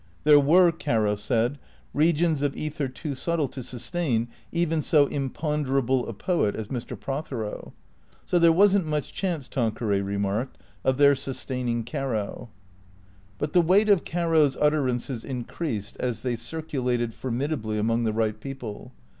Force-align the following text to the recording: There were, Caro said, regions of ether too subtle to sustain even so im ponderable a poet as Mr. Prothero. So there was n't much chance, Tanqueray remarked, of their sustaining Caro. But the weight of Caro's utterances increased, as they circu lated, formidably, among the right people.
There 0.23 0.39
were, 0.39 0.71
Caro 0.71 1.13
said, 1.13 1.59
regions 1.93 2.41
of 2.41 2.57
ether 2.57 2.87
too 2.87 3.13
subtle 3.13 3.47
to 3.49 3.61
sustain 3.61 4.29
even 4.51 4.81
so 4.81 5.07
im 5.09 5.29
ponderable 5.29 6.07
a 6.09 6.13
poet 6.13 6.55
as 6.55 6.69
Mr. 6.69 6.99
Prothero. 6.99 7.73
So 8.25 8.39
there 8.39 8.51
was 8.51 8.75
n't 8.75 8.87
much 8.87 9.13
chance, 9.13 9.47
Tanqueray 9.47 10.01
remarked, 10.01 10.57
of 10.83 10.97
their 10.97 11.13
sustaining 11.13 11.83
Caro. 11.83 12.49
But 13.37 13.53
the 13.53 13.61
weight 13.61 13.89
of 13.89 14.03
Caro's 14.03 14.57
utterances 14.59 15.23
increased, 15.23 15.97
as 15.99 16.21
they 16.21 16.33
circu 16.35 16.83
lated, 16.83 17.13
formidably, 17.13 17.77
among 17.77 18.03
the 18.03 18.11
right 18.11 18.39
people. 18.39 18.93